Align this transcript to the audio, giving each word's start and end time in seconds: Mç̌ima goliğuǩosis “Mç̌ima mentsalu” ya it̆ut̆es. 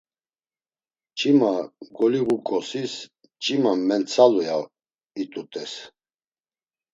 Mç̌ima 1.11 1.51
goliğuǩosis 1.95 2.93
“Mç̌ima 3.35 3.71
mentsalu” 3.87 4.41
ya 4.47 4.57
it̆ut̆es. 5.21 5.73